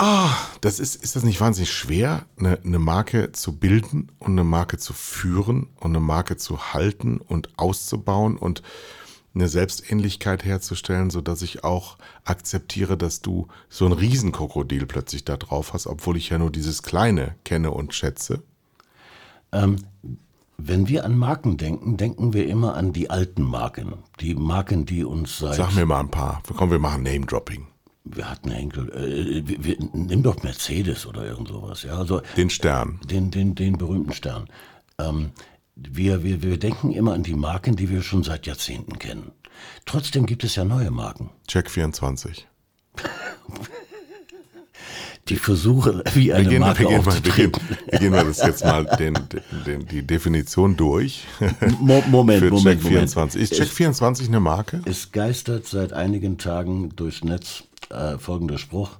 [0.00, 4.44] Ah, das ist, ist das nicht wahnsinnig schwer, eine, eine Marke zu bilden und eine
[4.44, 8.62] Marke zu führen und eine Marke zu halten und auszubauen und
[9.34, 15.36] eine Selbstähnlichkeit herzustellen, so dass ich auch akzeptiere, dass du so ein Riesenkrokodil plötzlich da
[15.36, 18.44] drauf hast, obwohl ich ja nur dieses kleine kenne und schätze.
[19.50, 19.78] Ähm,
[20.58, 23.94] wenn wir an Marken denken, denken wir immer an die alten Marken.
[24.20, 25.56] Die Marken, die uns seit.
[25.56, 26.42] Sag mir mal ein paar.
[26.56, 27.66] Komm, wir machen Name-Dropping.
[28.14, 28.88] Wir hatten Henkel.
[28.90, 31.82] Äh, wir, wir, nimm doch Mercedes oder irgend sowas.
[31.82, 33.00] Ja, also Den Stern.
[33.10, 34.48] den, den, den berühmten Stern.
[34.98, 35.32] Ähm,
[35.76, 39.32] wir, wir, wir denken immer an die Marken, die wir schon seit Jahrzehnten kennen.
[39.86, 42.46] Trotzdem gibt es ja neue Marken, Check 24.
[45.28, 47.52] die versuchen, wie eine Wir gehen, Marke wir, gehen mal, wir, gehen,
[47.90, 49.14] wir gehen mal das jetzt mal den,
[49.66, 51.26] den, die Definition durch.
[51.80, 53.10] Mo Moment, Für Moment, Check Moment.
[53.10, 53.42] 24.
[53.42, 54.80] Ist Check 24 eine Marke?
[54.84, 58.98] Es geistert seit einigen Tagen durchs Netz äh, folgender Spruch.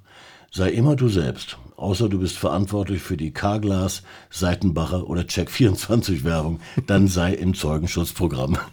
[0.51, 6.59] Sei immer du selbst, außer du bist verantwortlich für die Carglass, Seitenbacher oder Check24 Werbung,
[6.87, 8.57] dann sei im Zeugenschutzprogramm.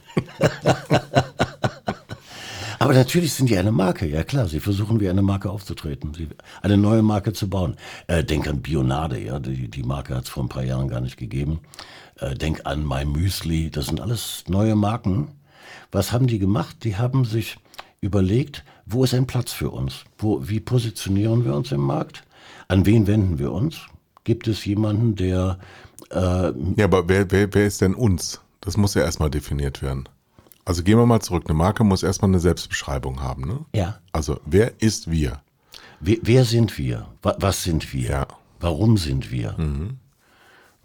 [2.79, 6.13] Aber natürlich sind die eine Marke, ja klar, sie versuchen wie eine Marke aufzutreten,
[6.63, 7.77] eine neue Marke zu bauen.
[8.07, 11.01] Äh, denk an Bionade, ja, die, die Marke hat es vor ein paar Jahren gar
[11.01, 11.61] nicht gegeben.
[12.21, 15.33] Äh, denk an My Müsli, das sind alles neue Marken.
[15.91, 16.85] Was haben die gemacht?
[16.85, 17.57] Die haben sich
[18.01, 20.05] überlegt, wo ist ein Platz für uns?
[20.19, 22.23] Wo, wie positionieren wir uns im Markt?
[22.69, 23.77] An wen wenden wir uns?
[24.25, 25.59] Gibt es jemanden, der
[26.11, 28.41] äh, Ja, aber wer, wer, wer ist denn uns?
[28.61, 30.09] Das muss ja erstmal definiert werden.
[30.65, 31.45] Also gehen wir mal zurück.
[31.47, 33.47] Eine Marke muss erstmal eine Selbstbeschreibung haben.
[33.47, 33.61] Ne?
[33.75, 35.41] ja, Also wer ist wir?
[36.01, 37.07] wer, wer sind wir?
[37.23, 38.09] Wa, was sind wir?
[38.11, 38.27] Ja.
[38.59, 39.55] Warum sind wir?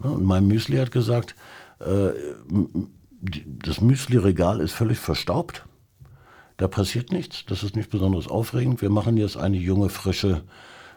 [0.04, 1.34] Ja, und mein Müsli hat gesagt,
[1.80, 2.10] äh,
[3.64, 5.64] das Müsli-Regal ist völlig verstaubt.
[6.62, 7.44] Da passiert nichts.
[7.46, 8.82] Das ist nicht besonders aufregend.
[8.82, 10.44] Wir machen jetzt eine junge, frische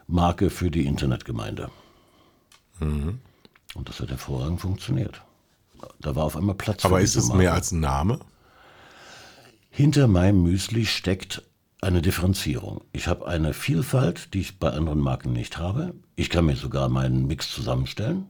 [0.06, 1.70] Marke für die Internetgemeinde.
[2.78, 5.22] Und das hat hervorragend funktioniert.
[5.98, 7.38] Da war auf einmal Platz Aber für ist es Marke.
[7.38, 8.20] mehr als ein Name?
[9.68, 11.42] Hinter meinem Müsli steckt
[11.80, 12.82] eine Differenzierung.
[12.92, 15.94] Ich habe eine Vielfalt, die ich bei anderen Marken nicht habe.
[16.14, 18.26] Ich kann mir sogar meinen Mix zusammenstellen.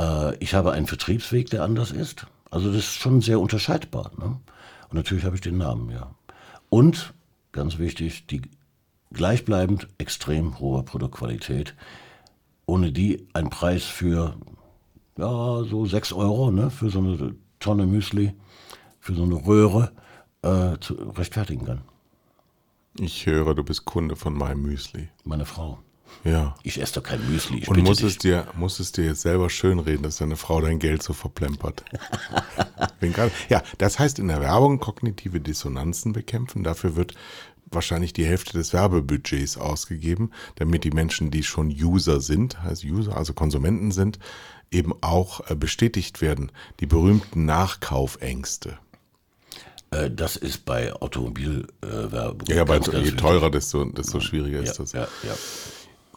[0.00, 2.26] Äh, ich habe einen Vertriebsweg, der anders ist.
[2.50, 4.12] Also das ist schon sehr unterscheidbar.
[4.16, 4.40] Ne?
[4.88, 6.14] Und natürlich habe ich den Namen, ja.
[6.68, 7.14] Und,
[7.52, 8.42] ganz wichtig, die
[9.12, 11.74] gleichbleibend extrem hohe Produktqualität,
[12.66, 14.36] ohne die ein Preis für
[15.16, 18.34] ja, so 6 Euro ne, für so eine Tonne Müsli,
[19.00, 19.92] für so eine Röhre
[20.42, 21.82] äh, zu rechtfertigen kann.
[22.98, 25.08] Ich höre, du bist Kunde von meinem Müsli.
[25.24, 25.78] Meine Frau.
[26.24, 26.54] Ja.
[26.62, 27.58] Ich esse doch kein Müsli.
[27.58, 30.78] Ich Und muss es, dir, muss es dir jetzt selber schönreden, dass deine Frau dein
[30.78, 31.84] Geld so verplempert?
[33.48, 36.64] Ja, das heißt in der Werbung kognitive Dissonanzen bekämpfen.
[36.64, 37.14] Dafür wird
[37.66, 43.16] wahrscheinlich die Hälfte des Werbebudgets ausgegeben, damit die Menschen, die schon User sind, heißt User,
[43.16, 44.18] also Konsumenten sind,
[44.70, 46.50] eben auch äh, bestätigt werden.
[46.80, 48.78] Die berühmten Nachkaufängste.
[49.90, 52.48] Äh, das ist bei Automobilwerbung.
[52.48, 54.92] Ja, aber ganz, ganz je teurer, desto, desto schwieriger ist Ja, das.
[54.92, 55.34] ja, ja.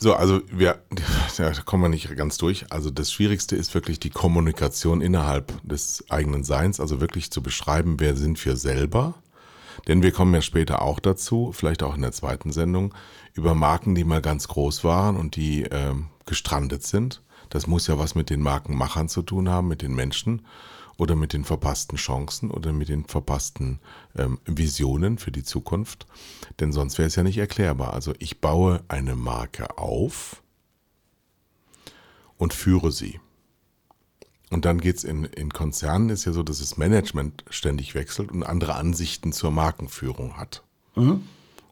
[0.01, 0.81] So, also wir,
[1.37, 2.71] ja, da kommen wir nicht ganz durch.
[2.71, 7.99] Also das Schwierigste ist wirklich die Kommunikation innerhalb des eigenen Seins, also wirklich zu beschreiben,
[7.99, 9.15] wer sind wir selber.
[9.87, 12.93] Denn wir kommen ja später auch dazu, vielleicht auch in der zweiten Sendung,
[13.33, 17.21] über Marken, die mal ganz groß waren und die ähm, gestrandet sind.
[17.49, 20.43] Das muss ja was mit den Markenmachern zu tun haben, mit den Menschen
[20.99, 23.79] oder mit den verpassten Chancen oder mit den verpassten
[24.17, 26.05] ähm, Visionen für die Zukunft.
[26.59, 27.93] Denn sonst wäre es ja nicht erklärbar.
[27.93, 30.43] Also ich baue eine Marke auf
[32.37, 33.21] und führe sie.
[34.49, 38.43] Und dann geht's in, in Konzernen, ist ja so, dass das Management ständig wechselt und
[38.43, 40.63] andere Ansichten zur Markenführung hat.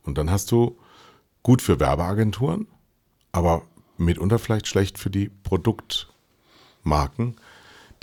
[0.03, 0.77] Und dann hast du
[1.43, 2.65] gut für Werbeagenturen,
[3.33, 3.63] aber
[3.97, 7.35] mitunter vielleicht schlecht für die Produktmarken,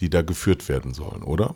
[0.01, 1.55] die da geführt werden sollen, oder?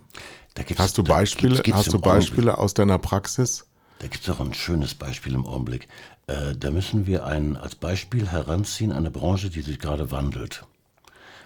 [0.76, 3.66] Hast du Beispiele, gibt's- gibt's hast du Augenblick- Beispiele aus deiner Praxis?
[4.00, 5.88] Da gibt es auch ein schönes Beispiel im Augenblick.
[6.26, 10.64] Äh, da müssen wir ein, als Beispiel heranziehen eine Branche, die sich gerade wandelt.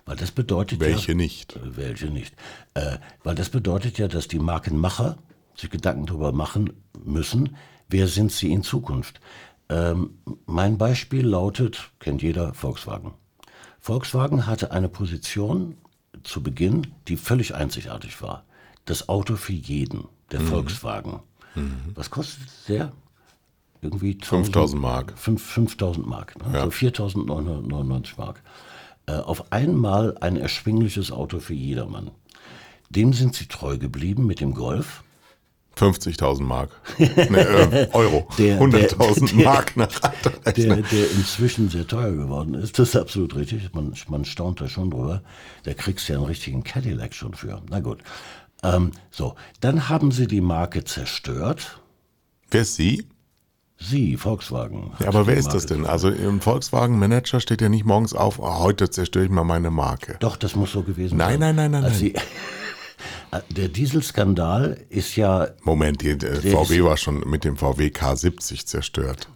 [0.05, 1.57] Weil das bedeutet Welche ja, nicht?
[1.57, 2.35] Äh, Welche nicht?
[2.75, 5.17] Äh, weil das bedeutet ja, dass die Markenmacher
[5.57, 6.73] sich Gedanken darüber machen
[7.05, 7.57] müssen,
[7.89, 9.21] wer sind sie in Zukunft.
[9.69, 13.13] Ähm, mein Beispiel lautet, kennt jeder, Volkswagen.
[13.81, 15.77] Volkswagen hatte eine Position
[16.25, 18.45] zu Beginn, die völlig einzigartig war.
[18.85, 21.21] Das Auto für jeden, der Volkswagen.
[21.95, 22.93] Was kostet der?
[23.83, 25.13] Irgendwie 5000 Mark.
[25.17, 26.47] Fünf- 5000 Mark, ne?
[26.61, 28.43] also 4999 Mark.
[29.07, 32.11] Äh, auf einmal ein erschwingliches Auto für jedermann.
[32.91, 35.03] dem sind sie treu geblieben mit dem Golf.
[35.79, 36.71] 50.000 Mark.
[36.99, 38.29] nee, äh, Euro.
[38.39, 40.77] Der- 100.000 der- Mark nach der, Rechner.
[40.77, 42.79] der inzwischen sehr teuer geworden ist.
[42.79, 43.73] Das ist absolut richtig.
[43.75, 45.23] Man, man staunt da schon drüber.
[45.65, 47.63] Da kriegst du ja einen richtigen Cadillac schon für.
[47.71, 47.99] Na gut.
[48.63, 51.81] Ähm, so, dann haben sie die Marke zerstört.
[52.51, 53.07] Wer ist sie?
[53.79, 54.93] Sie, Volkswagen.
[55.01, 55.87] Ja, aber wer ist das denn?
[55.87, 60.17] Also im Volkswagen-Manager steht ja nicht morgens auf, oh, heute zerstöre ich mal meine Marke.
[60.21, 61.57] Doch, das muss so gewesen Nein, sein.
[61.57, 62.23] nein, nein, nein, nein.
[63.49, 69.31] Der Dieselskandal ist ja Moment, die, der VW war schon mit dem VW K70 zerstört.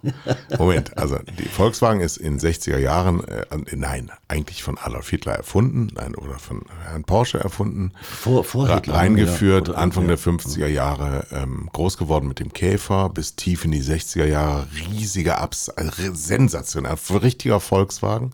[0.59, 5.89] Moment, also die Volkswagen ist in 60er Jahren, äh, nein, eigentlich von Adolf Hitler erfunden,
[5.95, 8.93] nein, oder von Herrn Porsche erfunden, vor, vor Hitler.
[8.93, 13.71] reingeführt, ja, Anfang der 50er Jahre, ähm, groß geworden mit dem Käfer, bis tief in
[13.71, 18.33] die 60er Jahre, riesiger Abs, also sensationell, richtiger Volkswagen.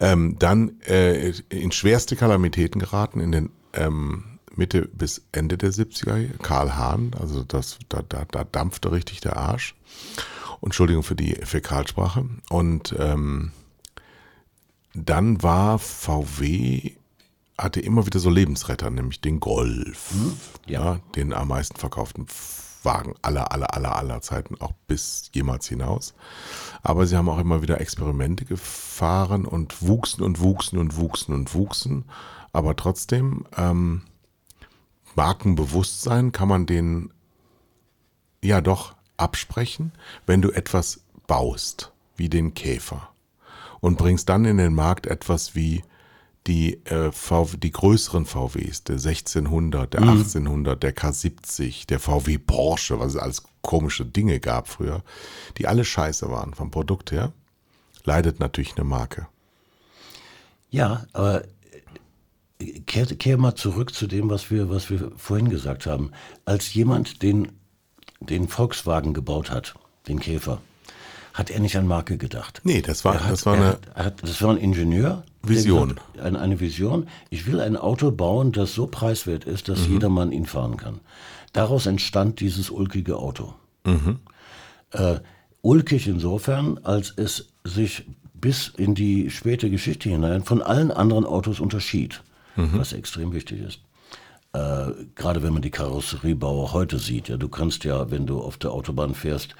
[0.00, 6.16] Ähm, dann äh, in schwerste Kalamitäten geraten in den ähm, Mitte bis Ende der 70er,
[6.16, 6.38] Jahre.
[6.42, 9.74] Karl Hahn, also das, da, da, da dampfte richtig der Arsch.
[10.60, 12.28] Und Entschuldigung für die Fäkalsprache.
[12.48, 13.52] Und ähm,
[14.94, 16.92] dann war VW,
[17.58, 20.14] hatte immer wieder so Lebensretter, nämlich den Golf.
[20.66, 21.00] ja.
[21.16, 22.26] den am meisten verkauften
[22.84, 26.14] Wagen aller, aller, aller, aller Zeiten, auch bis jemals hinaus.
[26.82, 31.54] Aber sie haben auch immer wieder Experimente gefahren und wuchsen und wuchsen und wuchsen und
[31.54, 32.04] wuchsen.
[32.52, 34.02] Aber trotzdem, ähm,
[35.14, 37.12] Markenbewusstsein kann man den
[38.42, 39.92] ja doch absprechen,
[40.26, 43.08] wenn du etwas baust, wie den Käfer,
[43.80, 45.82] und bringst dann in den Markt etwas wie
[46.46, 52.98] die, äh, VW, die größeren VWs, der 1600, der 1800, der K70, der VW Porsche,
[52.98, 55.02] was es alles komische Dinge gab früher,
[55.56, 57.32] die alle scheiße waren vom Produkt her,
[58.04, 59.28] leidet natürlich eine Marke.
[60.70, 61.44] Ja, aber
[62.86, 66.10] kehr, kehr mal zurück zu dem, was wir, was wir vorhin gesagt haben.
[66.44, 67.48] Als jemand den,
[68.20, 69.74] den Volkswagen gebaut hat,
[70.08, 70.60] den Käfer,
[71.34, 72.60] hat er nicht an Marke gedacht.
[72.64, 75.24] Nee, das war, hat, das war eine, hat, hat, das war ein Ingenieur.
[75.44, 75.98] Vision.
[76.20, 77.08] gesagt eine Vision.
[77.30, 79.94] Ich will ein Auto bauen, das so preiswert ist, dass Mhm.
[79.94, 81.00] jedermann ihn fahren kann.
[81.52, 83.54] Daraus entstand dieses ulkige Auto.
[83.84, 84.20] Mhm.
[84.92, 85.16] Äh,
[85.62, 91.60] ulkig insofern, als es sich bis in die späte Geschichte hinein von allen anderen Autos
[91.60, 92.22] unterschied,
[92.56, 92.78] Mhm.
[92.78, 93.80] was extrem wichtig ist.
[94.52, 98.58] Äh, gerade wenn man die Karosseriebauer heute sieht, ja, du kannst ja, wenn du auf
[98.58, 99.54] der Autobahn fährst,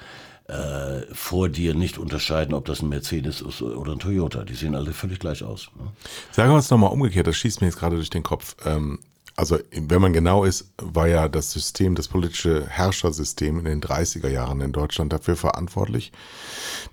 [0.47, 4.43] äh, vor dir nicht unterscheiden, ob das ein Mercedes ist oder ein Toyota.
[4.43, 5.69] Die sehen alle völlig gleich aus.
[5.79, 5.91] Ne?
[6.31, 8.55] Sagen wir es nochmal umgekehrt, das schießt mir jetzt gerade durch den Kopf.
[8.65, 8.99] Ähm,
[9.35, 14.29] also, wenn man genau ist, war ja das System, das politische Herrschersystem in den 30er
[14.29, 16.11] Jahren in Deutschland dafür verantwortlich,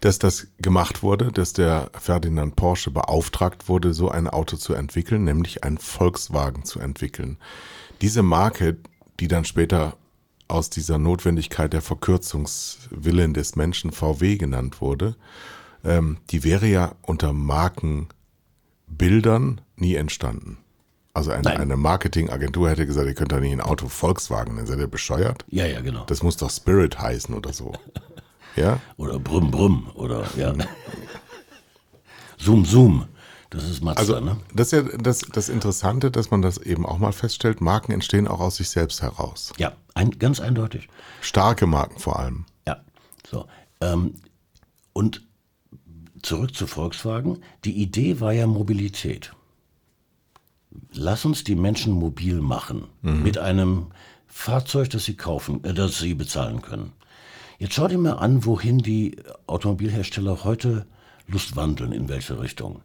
[0.00, 5.24] dass das gemacht wurde, dass der Ferdinand Porsche beauftragt wurde, so ein Auto zu entwickeln,
[5.24, 7.36] nämlich einen Volkswagen zu entwickeln.
[8.00, 8.78] Diese Marke,
[9.20, 9.98] die dann später
[10.48, 15.14] aus dieser Notwendigkeit der Verkürzungswillen des Menschen VW genannt wurde,
[15.84, 20.56] ähm, die wäre ja unter Markenbildern nie entstanden.
[21.12, 21.56] Also eine, Nein.
[21.56, 25.44] eine Marketingagentur hätte gesagt, ihr könnt da nicht ein Auto Volkswagen, dann seid ihr bescheuert.
[25.48, 26.04] Ja, ja, genau.
[26.04, 27.72] Das muss doch Spirit heißen oder so.
[28.54, 28.80] Ja?
[28.96, 30.54] oder Brumm Brumm oder ja.
[32.38, 33.06] Zoom Zoom.
[33.50, 34.36] Das ist Mazda, Also ne?
[34.54, 38.28] das ist ja das, das Interessante, dass man das eben auch mal feststellt, Marken entstehen
[38.28, 39.52] auch aus sich selbst heraus.
[39.58, 40.88] Ja, ein, ganz eindeutig.
[41.20, 42.44] Starke Marken vor allem.
[42.68, 42.80] Ja,
[43.28, 43.46] so.
[43.80, 44.14] Ähm,
[44.92, 45.22] und
[46.22, 47.42] zurück zu Volkswagen.
[47.64, 49.32] Die Idee war ja Mobilität.
[50.92, 53.86] Lass uns die Menschen mobil machen mit einem
[54.26, 56.92] Fahrzeug, das sie kaufen, äh, das sie bezahlen können.
[57.58, 60.86] Jetzt schau dir mal an, wohin die Automobilhersteller heute
[61.26, 62.80] Lust wandeln, in welche Richtung.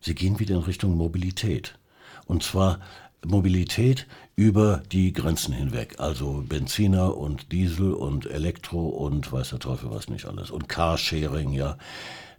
[0.00, 1.78] Sie gehen wieder in Richtung Mobilität.
[2.26, 2.80] Und zwar
[3.24, 5.96] Mobilität über die Grenzen hinweg.
[5.98, 10.50] Also Benziner und Diesel und Elektro und weiß der Teufel was nicht alles.
[10.50, 11.78] Und Carsharing, ja.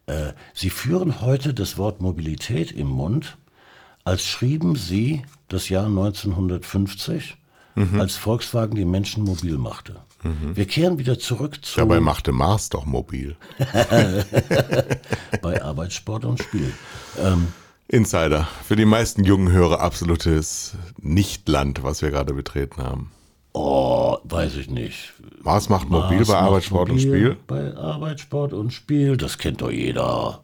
[0.05, 3.37] Äh, Sie führen heute das Wort Mobilität im Mund,
[4.03, 7.37] als schrieben Sie das Jahr 1950,
[7.97, 9.95] als Volkswagen die Menschen mobil machte.
[10.53, 13.35] Wir kehren wieder zurück zu Dabei machte Mars doch mobil.
[15.41, 16.71] bei Arbeit, Sport und Spiel.
[17.19, 17.47] Ähm,
[17.87, 18.47] Insider.
[18.63, 23.11] Für die meisten jungen Hörer absolutes Nichtland, was wir gerade betreten haben.
[23.53, 25.13] oh, weiß ich nicht.
[25.41, 27.37] Mars macht mobil Mars bei macht Arbeit, Sport und mobil Spiel.
[27.47, 30.43] Bei Arbeit, Sport und Spiel, das kennt doch jeder.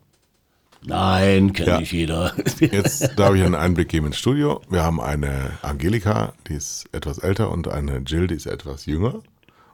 [0.86, 1.80] Nein, kennt Ja.
[1.80, 2.34] nicht jeder.
[2.60, 4.62] Jetzt darf ich einen Einblick geben ins Studio.
[4.70, 9.22] Wir haben eine Angelika, die ist etwas älter und eine Jill, die ist etwas jünger.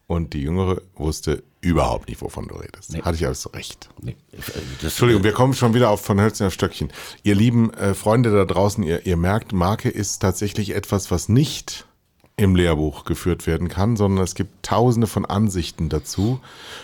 [0.05, 2.91] und die Jüngere wusste überhaupt nicht, wovon du redest.
[2.91, 3.01] Nee.
[3.01, 3.89] Hatte ich also recht.
[4.01, 4.17] Nee,
[4.81, 6.91] Entschuldigung, wir kommen schon wieder auf von Hölzchen auf Stöckchen.
[7.23, 11.85] Ihr lieben äh, Freunde da draußen, ihr, ihr merkt, Marke ist tatsächlich etwas, was nicht
[12.35, 16.39] im Lehrbuch geführt werden kann, sondern es gibt tausende von Ansichten dazu.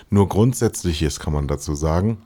[0.10, 2.22] Nur grundsätzliches kann man dazu sagen.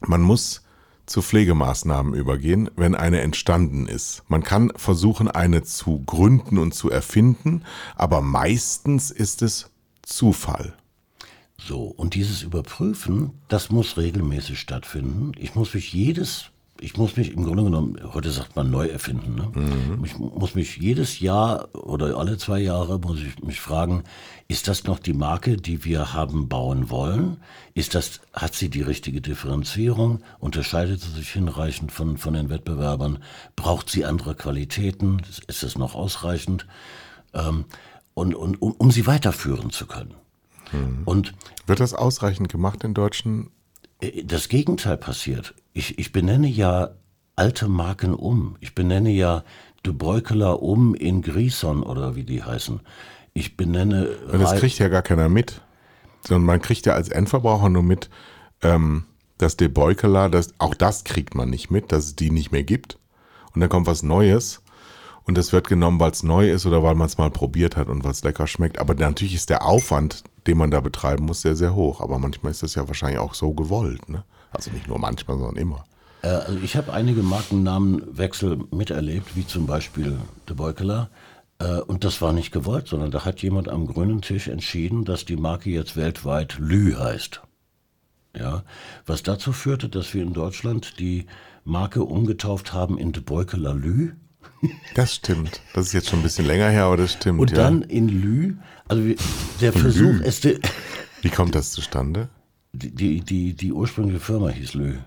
[0.00, 0.62] Man muss
[1.10, 4.22] zu Pflegemaßnahmen übergehen, wenn eine entstanden ist.
[4.28, 7.64] Man kann versuchen, eine zu gründen und zu erfinden,
[7.96, 9.70] aber meistens ist es
[10.02, 10.72] Zufall.
[11.58, 15.32] So, und dieses Überprüfen, das muss regelmäßig stattfinden.
[15.36, 19.34] Ich muss mich jedes, ich muss mich im Grunde genommen, heute sagt man neu erfinden.
[19.34, 20.00] Ne?
[20.04, 24.04] Ich muss mich jedes Jahr oder alle zwei Jahre muss ich mich fragen,
[24.48, 27.36] ist das noch die Marke, die wir haben bauen wollen?
[27.74, 30.20] Ist das, hat sie die richtige Differenzierung?
[30.38, 33.18] Unterscheidet sie sich hinreichend von, von den Wettbewerbern?
[33.56, 35.22] Braucht sie andere Qualitäten?
[35.46, 36.66] Ist das noch ausreichend?
[37.34, 37.66] Ähm,
[38.14, 40.14] und, und um, um sie weiterführen zu können.
[41.04, 41.34] Und
[41.66, 43.50] Wird das ausreichend gemacht in deutschen?
[44.00, 45.54] äh, das Gegenteil passiert.
[45.72, 46.90] Ich, ich benenne ja
[47.36, 48.56] alte Marken um.
[48.60, 49.44] Ich benenne ja
[49.86, 52.80] De Beukeler um in Grison oder wie die heißen.
[53.32, 54.10] Ich benenne.
[54.30, 55.62] Und das kriegt ja gar keiner mit.
[56.26, 58.10] Sondern man kriegt ja als Endverbraucher nur mit,
[58.62, 59.04] ähm,
[59.38, 62.62] dass der Beukeler, das, auch das kriegt man nicht mit, dass es die nicht mehr
[62.62, 62.98] gibt.
[63.54, 64.60] Und dann kommt was Neues.
[65.24, 67.88] Und das wird genommen, weil es neu ist oder weil man es mal probiert hat
[67.88, 68.78] und weil es lecker schmeckt.
[68.78, 72.00] Aber natürlich ist der Aufwand, den man da betreiben muss, sehr, sehr hoch.
[72.00, 74.08] Aber manchmal ist das ja wahrscheinlich auch so gewollt.
[74.08, 74.24] Ne?
[74.50, 75.84] Also nicht nur manchmal, sondern immer.
[76.22, 81.10] Äh, also ich habe einige Markennamenwechsel miterlebt, wie zum Beispiel De Beukeler.
[81.58, 85.24] Äh, Und das war nicht gewollt, sondern da hat jemand am grünen Tisch entschieden, dass
[85.24, 87.42] die Marke jetzt weltweit Lü heißt.
[88.36, 88.62] Ja,
[89.06, 91.26] was dazu führte, dass wir in Deutschland die
[91.64, 94.12] Marke umgetauft haben in De Beukeler Lü.
[94.94, 95.60] Das stimmt.
[95.74, 97.40] Das ist jetzt schon ein bisschen länger her, aber das stimmt.
[97.40, 97.56] Und ja.
[97.56, 98.54] dann in Lü,
[98.88, 99.02] also
[99.60, 100.22] der Versuch, Lü.
[100.24, 100.58] es, die,
[101.22, 102.28] Wie kommt das zustande?
[102.72, 104.98] Die, die, die ursprüngliche Firma hieß Lü.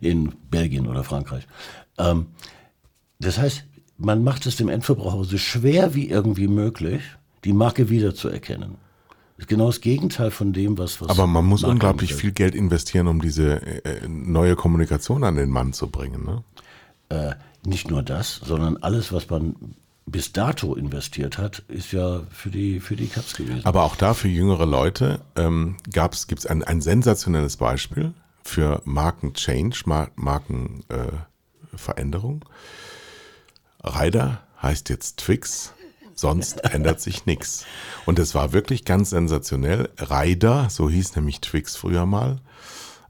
[0.00, 1.46] In Belgien oder Frankreich.
[1.98, 2.26] Ähm,
[3.18, 3.64] das heißt,
[3.96, 7.02] man macht es dem Endverbraucher so schwer wie irgendwie möglich,
[7.44, 8.76] die Marke wiederzuerkennen.
[9.36, 11.00] Das ist genau das Gegenteil von dem, was.
[11.00, 12.20] was Aber man muss Marke unglaublich angeht.
[12.20, 16.24] viel Geld investieren, um diese äh, neue Kommunikation an den Mann zu bringen.
[16.24, 16.44] Ne?
[17.08, 17.34] Äh,
[17.66, 19.54] nicht nur das, sondern alles, was man
[20.06, 23.64] bis dato investiert hat, ist ja für die, für die Katz gewesen.
[23.64, 29.82] Aber auch da für jüngere Leute ähm, gibt es ein, ein sensationelles Beispiel für Marken-Change,
[29.86, 32.44] Mar Markenveränderung.
[33.82, 33.88] Äh.
[33.88, 35.72] Ryder heißt jetzt Twix,
[36.14, 37.64] sonst ändert sich nichts.
[38.06, 39.90] Und es war wirklich ganz sensationell.
[39.98, 42.40] Ryder, so hieß nämlich Twix früher mal,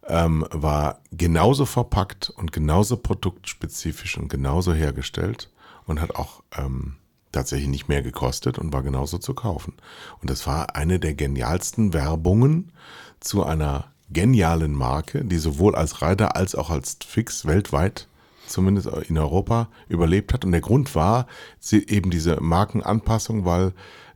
[0.07, 5.51] ähm, war genauso verpackt und genauso produktspezifisch und genauso hergestellt
[5.91, 6.95] und hat auch ähm,
[7.33, 9.75] tatsächlich nicht mehr gekostet und war genauso zu kaufen.
[10.21, 12.73] Und das war eine der genialsten Werbungen
[13.21, 18.09] zu einer genialen Marke, die sowohl als Reiter als auch als Fix weltweit,
[18.47, 20.45] zumindest in Europa, überlebt hat.
[20.45, 21.27] Und der Grund war
[21.59, 23.73] sie, eben diese Markenanpassung, weil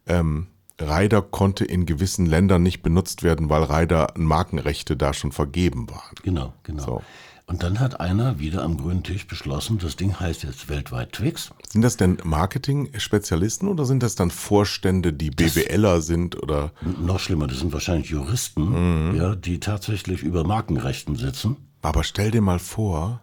[0.07, 0.49] ähm,
[0.81, 6.15] Rider konnte in gewissen Ländern nicht benutzt werden, weil Rider Markenrechte da schon vergeben waren.
[6.23, 6.85] Genau, genau.
[6.85, 7.03] So.
[7.47, 11.51] Und dann hat einer wieder am grünen Tisch beschlossen, das Ding heißt jetzt weltweit Twix.
[11.69, 17.47] Sind das denn Marketing-Spezialisten oder sind das dann Vorstände, die BWLer sind oder Noch schlimmer,
[17.47, 21.57] das sind wahrscheinlich Juristen, ja, die tatsächlich über Markenrechten sitzen.
[21.83, 23.21] Aber stell dir mal vor,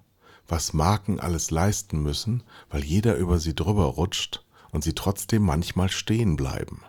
[0.48, 5.90] was Marken alles leisten müssen, weil jeder über sie drüber rutscht und sie trotzdem manchmal
[5.90, 6.82] stehen bleiben.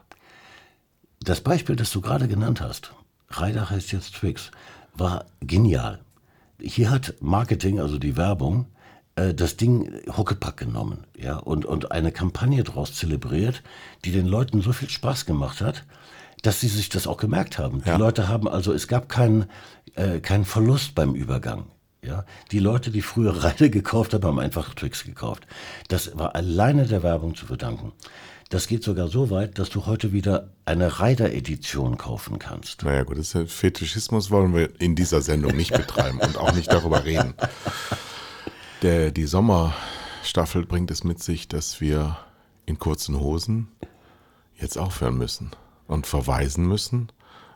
[1.21, 2.93] Das Beispiel, das du gerade genannt hast,
[3.31, 4.51] Reider heißt jetzt Twix,
[4.95, 6.01] war genial.
[6.63, 8.67] Hier hat Marketing, also die Werbung,
[9.17, 13.63] äh, das Ding Huckepack genommen ja, und, und eine Kampagne daraus zelebriert,
[14.05, 15.85] die den Leuten so viel Spaß gemacht hat,
[16.43, 17.83] dass sie sich das auch gemerkt haben.
[17.85, 17.95] Ja.
[17.95, 19.47] Die Leute haben also, es gab keinen
[19.95, 21.67] äh, keinen Verlust beim Übergang.
[22.05, 25.47] Ja, die Leute, die früher Reide gekauft haben, haben einfach Twix gekauft.
[25.89, 27.93] Das war alleine der Werbung zu verdanken.
[28.53, 32.83] Das geht sogar so weit, dass du heute wieder eine Rider-Edition kaufen kannst.
[32.83, 36.71] Naja gut, das ist Fetischismus wollen wir in dieser Sendung nicht betreiben und auch nicht
[36.71, 37.33] darüber reden.
[38.83, 42.19] Der, die Sommerstaffel bringt es mit sich, dass wir
[42.67, 43.69] in kurzen Hosen
[44.61, 45.53] jetzt aufhören müssen
[45.87, 47.11] und verweisen müssen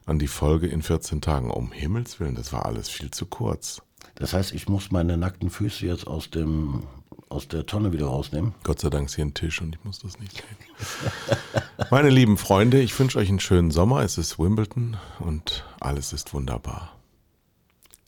[0.06, 1.50] an die Folge in 14 Tagen.
[1.50, 3.82] Um Himmels Willen, das war alles viel zu kurz.
[4.14, 6.84] Das heißt, ich muss meine nackten Füße jetzt aus, dem,
[7.28, 8.54] aus der Tonne wieder rausnehmen.
[8.62, 11.32] Gott sei Dank ist hier ein Tisch und ich muss das nicht sehen.
[11.90, 14.00] Meine lieben Freunde, ich wünsche euch einen schönen Sommer.
[14.02, 16.96] Es ist Wimbledon und alles ist wunderbar.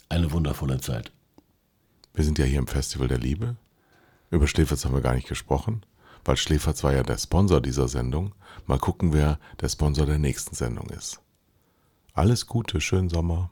[0.08, 1.12] Eine wundervolle Zeit.
[2.14, 3.56] Wir sind ja hier im Festival der Liebe.
[4.30, 5.82] Über Schläferz haben wir gar nicht gesprochen,
[6.24, 8.34] weil Schläferz war ja der Sponsor dieser Sendung.
[8.66, 11.20] Mal gucken, wer der Sponsor der nächsten Sendung ist.
[12.14, 13.50] Alles Gute, schönen Sommer.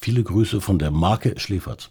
[0.00, 1.90] Viele Grüße von der Marke Schläferz.